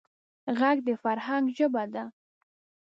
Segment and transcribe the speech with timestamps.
[0.57, 2.03] غږ د فرهنګ ژبه ده